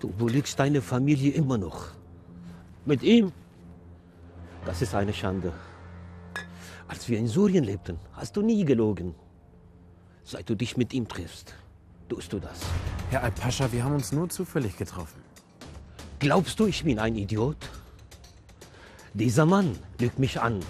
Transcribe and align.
Du 0.00 0.08
belügst 0.08 0.58
deine 0.58 0.80
Familie 0.80 1.32
immer 1.32 1.58
noch. 1.58 1.86
Mit 2.84 3.02
ihm? 3.02 3.32
Das 4.64 4.80
ist 4.82 4.94
eine 4.94 5.12
Schande. 5.12 5.52
Als 6.86 7.08
wir 7.08 7.18
in 7.18 7.26
Syrien 7.26 7.64
lebten, 7.64 7.98
hast 8.12 8.36
du 8.36 8.42
nie 8.42 8.64
gelogen. 8.64 9.14
Seit 10.24 10.48
du 10.48 10.54
dich 10.54 10.76
mit 10.76 10.94
ihm 10.94 11.08
triffst, 11.08 11.54
tust 12.08 12.32
du 12.32 12.38
das. 12.38 12.60
Herr 13.10 13.24
Al-Pascha, 13.24 13.72
wir 13.72 13.82
haben 13.84 13.94
uns 13.94 14.12
nur 14.12 14.28
zufällig 14.28 14.76
getroffen. 14.76 15.20
Glaubst 16.18 16.58
du, 16.60 16.66
ich 16.66 16.84
bin 16.84 16.98
ein 16.98 17.16
Idiot? 17.16 17.56
Dieser 19.14 19.46
Mann 19.46 19.76
lügt 19.98 20.18
mich 20.18 20.40
an. 20.40 20.60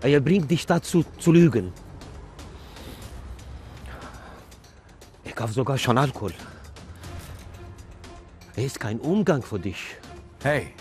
Er 0.00 0.20
bringt 0.20 0.50
dich 0.50 0.64
dazu 0.66 1.04
zu 1.18 1.32
lügen. 1.32 1.72
Er 5.24 5.32
kauft 5.32 5.54
sogar 5.54 5.76
schon 5.76 5.98
Alkohol. 5.98 6.32
Er 8.58 8.64
ist 8.64 8.80
kein 8.80 8.98
Umgang 8.98 9.40
für 9.40 9.60
dich. 9.60 9.78
Hey, 10.42 10.74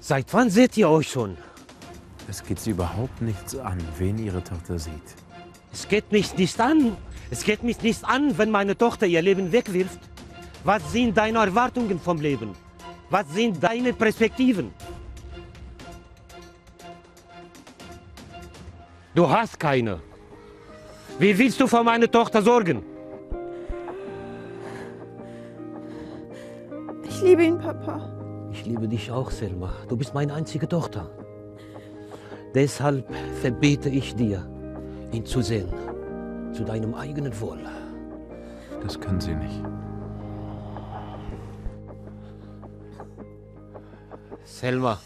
Seit 0.00 0.34
wann 0.34 0.50
seht 0.50 0.76
ihr 0.76 0.90
euch 0.90 1.08
schon? 1.08 1.38
es 2.28 2.44
geht 2.44 2.60
Sie 2.60 2.72
überhaupt 2.72 3.22
nichts 3.22 3.56
an, 3.56 3.78
wen 3.96 4.18
Ihre 4.18 4.44
Tochter 4.44 4.78
sieht. 4.78 5.08
Es 5.72 5.88
geht 5.88 6.12
mich 6.12 6.36
nicht 6.36 6.60
an. 6.60 6.94
Es 7.30 7.42
geht 7.42 7.62
mich 7.62 7.80
nicht 7.80 8.04
an, 8.04 8.36
wenn 8.36 8.50
meine 8.50 8.76
Tochter 8.76 9.06
ihr 9.06 9.22
Leben 9.22 9.50
wegwirft. 9.50 9.98
Was 10.62 10.92
sind 10.92 11.16
deine 11.16 11.38
Erwartungen 11.38 11.98
vom 11.98 12.20
Leben? 12.20 12.50
Was 13.08 13.26
sind 13.32 13.62
deine 13.62 13.94
Perspektiven? 13.94 14.74
Du 19.14 19.26
hast 19.26 19.58
keine. 19.58 20.02
Wie 21.18 21.38
willst 21.38 21.58
du 21.60 21.66
für 21.66 21.82
meine 21.82 22.10
Tochter 22.10 22.42
sorgen? 22.42 22.82
Ich 27.16 27.22
liebe 27.22 27.44
ihn, 27.44 27.58
Papa. 27.58 28.10
Ich 28.52 28.66
liebe 28.66 28.86
dich 28.86 29.10
auch, 29.10 29.30
Selma. 29.30 29.72
Du 29.88 29.96
bist 29.96 30.12
meine 30.12 30.34
einzige 30.34 30.68
Tochter. 30.68 31.08
Deshalb 32.54 33.06
verbiete 33.40 33.88
ich 33.88 34.14
dir, 34.14 34.46
ihn 35.12 35.24
zu 35.24 35.40
sehen. 35.40 35.72
Zu 36.52 36.62
deinem 36.64 36.92
eigenen 36.92 37.32
Wohl. 37.40 37.60
Das 38.82 39.00
können 39.00 39.18
Sie 39.18 39.34
nicht. 39.34 39.62
Selma, 44.44 44.98